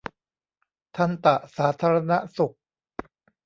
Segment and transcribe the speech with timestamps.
[0.95, 1.25] ทันต
[1.55, 2.55] สาธารณสุข